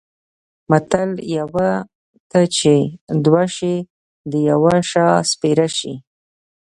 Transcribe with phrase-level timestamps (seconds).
[0.69, 1.69] متل: یوه
[2.29, 2.75] ته چې
[3.25, 3.75] دوه شي
[4.31, 5.93] د یوه شا سپېره شي.